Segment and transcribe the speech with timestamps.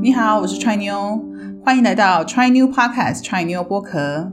[0.00, 4.32] 你好，我是 Try New，欢迎来到 Try New Podcast Try New 播壳。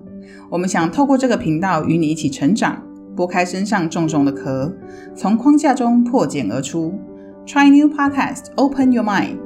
[0.50, 2.82] 我们想透过这个频道与你一起成长，
[3.14, 4.74] 剥开身上重重的壳，
[5.14, 6.98] 从框架中破茧而出。
[7.46, 9.40] Try New Podcast，Open Your Mind。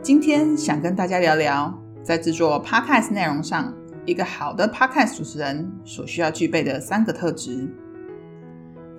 [0.00, 3.74] 今天想跟大家聊聊，在制作 Podcast 内容上，
[4.06, 7.68] 一个好的 Podcast 主持人所需要具备的三个特质。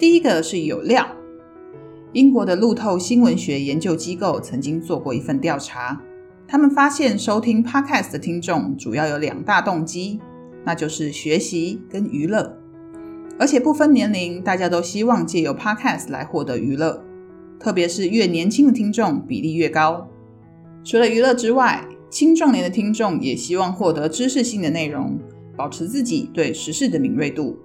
[0.02, 1.06] 第一个是有料。
[2.14, 6.02] 英国的路透新闻学研究机构曾经做过一份调查，
[6.48, 10.20] 他们发现收听 Podcast 的听众主要有两大动机，
[10.66, 12.58] 那就是学习跟娱乐，
[13.38, 17.06] 而且不分年龄，大家都希望借由 Podcast 来获得娱乐，
[17.60, 20.08] 特别是越年轻的听众比例越高。
[20.84, 25.20] 除了娱乐之外，青壮年的听众也希望获得知识性的内容，
[25.56, 27.56] 保持自己对时事的敏锐度。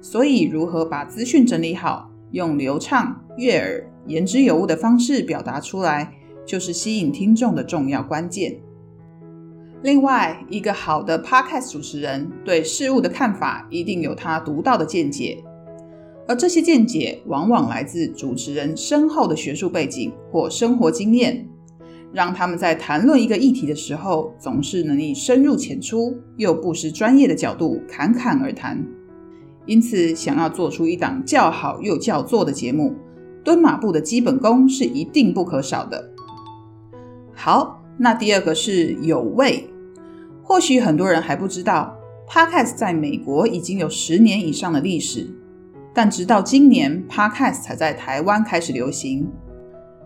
[0.00, 6.12] 所以，如何把资讯整理好，用流畅、悦耳、言之有物的方式表达出来，
[6.46, 8.56] 就是吸引听众的重要关键。
[9.82, 15.42] 另外，一个好的 Podcast 主持人对事物的看法一定有他独到的见解，
[16.26, 21.48] 而这些见解往往来自主持人深厚的学术背景或生活经验，
[22.12, 28.84] 让他们在谈论一个议题的时候，总是能以深入浅出又不失专业的角度侃侃而谈。
[29.68, 32.94] 因此，想要做出一档叫好又叫座的节目，
[33.44, 36.10] 蹲马步的基本功是一定不可少的。
[37.34, 39.68] 好，那第二个是有味。
[40.42, 41.94] 或许很多人还不知道
[42.26, 45.28] ，Podcast 在美国已经有十年以上的历史，
[45.92, 49.28] 但直到今年，Podcast 才在台湾开始流行。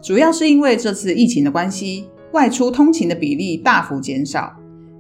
[0.03, 4.53] 主要是因为这次疫情的关系，外出通勤的比例大幅减少，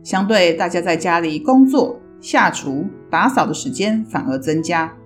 [0.05, 1.99] 相对大家在家里工作。
[2.21, 4.97] 下厨、打扫的时间反而增加，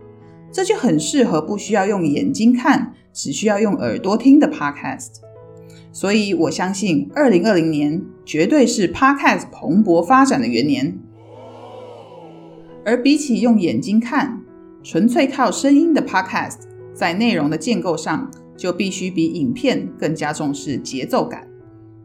[0.52, 5.16] 这就很适合不需要用眼睛看，只需要用耳朵听的 Podcast。
[5.90, 10.96] 所以我相信，二零二零年绝对是 Podcast 蓬勃发展的元年。
[12.84, 14.40] 而比起用眼睛看，
[14.84, 16.58] 纯粹靠声音的 Podcast，
[16.94, 21.48] 在内容的建构上，就必须比影片更加重视节奏感。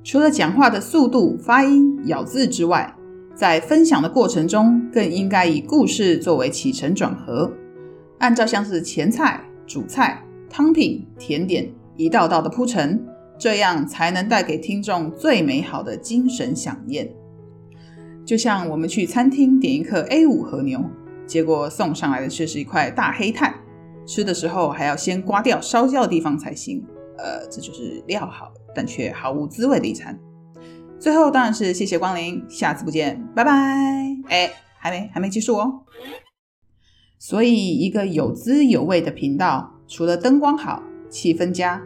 [0.04, 2.96] 除了讲话的速度、发音、咬字之外，
[3.34, 7.52] 在分享的过程中，更应该以故事作为起承转合，
[8.20, 13.04] 按照像是前菜、主菜、汤品、甜点一道道的铺陈，
[13.40, 17.12] 这样才能带给听众最美好的精神飨宴。
[18.24, 20.84] 就像我们去餐厅点一颗 A 五和牛，
[21.26, 23.56] 结果送上来的却是一块大黑炭，
[24.06, 26.86] 吃的时候还要先刮掉烧焦的地方才行。
[27.18, 30.18] 呃，这就是料好但却毫无滋味的一餐。
[31.02, 33.52] 最后当然是谢谢光临，下次不见，拜拜。
[34.30, 35.82] 哎，还没还没结束哦。
[37.18, 41.82] 所以一个有滋有味的频道，除了灯光好、气氛佳，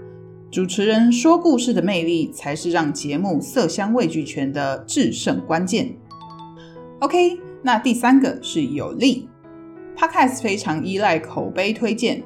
[0.52, 5.96] 主持人说故事的魅力，才是让节目色香味俱全的制胜关键。
[7.00, 9.30] OK，那第三个是有利。
[9.96, 12.22] Podcast 非常依赖口碑推荐，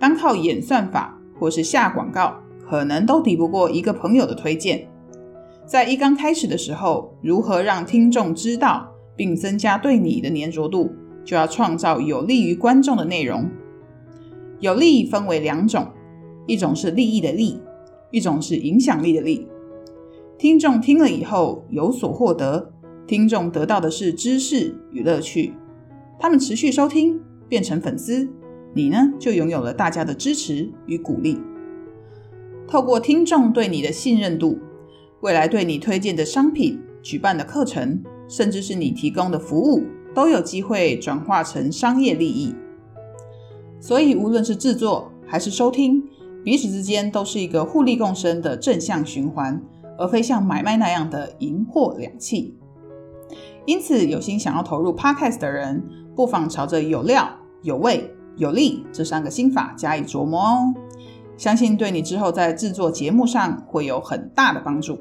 [0.00, 4.88] 单靠演算法或是下广告，可能都抵不过一个朋友的推荐。
[5.64, 10.90] 在一刚开始的时候，如何让听众知道并增加对你的粘着度，
[11.24, 13.48] 就要创造有利于观众的内容。
[14.60, 15.88] 有利分为两种，
[16.46, 17.60] 一种是利益的利，
[18.10, 19.46] 一种是影响力的利。
[20.36, 22.72] 听众听了以后有所获得，
[23.06, 25.54] 听众得到的是知识与乐趣，
[26.18, 27.18] 他们持续收听
[27.48, 28.28] 变成粉丝，
[28.74, 31.38] 你呢就拥有了大家的支持与鼓励。
[32.66, 34.58] 透过听众对你的信任度。
[35.22, 42.52] 未来对你推荐的商品、举办的课程，甚至是你提供的服务，都有机会转化成商业利益。
[43.78, 46.02] 所以，无论是制作还是收听，
[46.42, 49.62] 彼此之间都是一个互利共生的正向循环，
[49.96, 52.52] 而非像买卖那样的银货两讫。
[53.64, 55.84] 因此，有心想要投入 Podcast 的人，
[56.16, 57.30] 不妨朝着有料、
[57.62, 60.74] 有味、有利这三个心法加以琢磨哦。
[61.36, 64.98] 相信对你之后在制作节目上会有很大的帮助。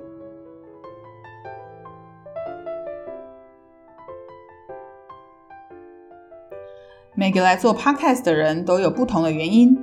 [7.21, 9.77] 每个来做 podcast 的人都有不同的原因，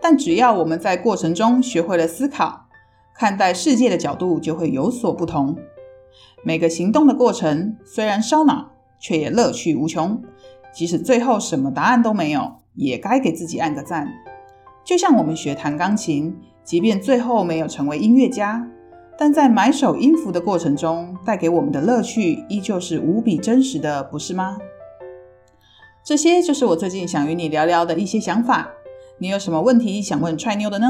[0.00, 2.66] 但只要我们在过程中学会了思考，
[3.16, 5.56] 看待世界的角度就会有所不同。
[6.44, 8.70] 每个行动的过程虽然烧脑，
[9.00, 10.22] 却也乐趣无穷。
[10.72, 14.08] 即使最后什么答案都没有，也该给自己按个赞。
[14.84, 18.64] 就像我们学弹钢琴，即便最后没有成为音乐家，
[19.18, 24.56] 但在买手音符的过程中，带给我们的乐趣依旧是无比真实的，不是吗？
[26.04, 28.70] 这些就是我最近想与你聊聊的一些想法。
[29.16, 30.86] 你有什么问题想问踹妞的呢？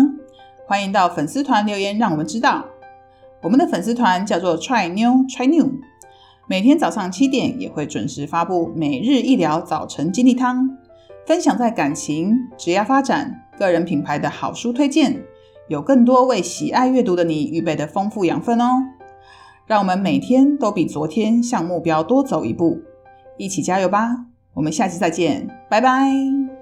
[0.66, 2.64] 欢迎到粉丝团留言，让我们知道。
[3.40, 5.70] 我们的粉丝团叫做踹妞踹妞，
[6.49, 10.69] 每天早上七点也会准时发布每日一聊早晨精力汤，
[11.25, 15.22] 分享在感情、职业发展、个人品牌的好书推荐，
[15.69, 18.82] 有更多为喜爱阅读的你预备的丰富养分哦。
[19.64, 22.81] 让我们每天都比昨天向目标多走一步，
[23.38, 24.26] 一起加油吧！
[24.55, 26.54] 我们下期再见，拜拜。